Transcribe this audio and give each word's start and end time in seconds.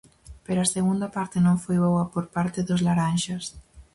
Pero 0.45 0.59
a 0.61 0.71
segunda 0.75 1.07
parte 1.17 1.37
non 1.45 1.61
foi 1.63 1.77
boa 1.85 2.05
por 2.13 2.25
parte 2.35 2.59
dos 2.67 2.83
laranxas. 2.87 3.43